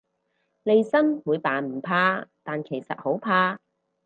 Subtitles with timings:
[0.63, 3.59] 利申會扮唔怕，但其實好怕